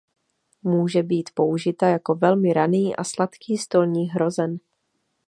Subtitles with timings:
[0.63, 4.57] Může být použita jako velmi raný a sladký stolní hrozen.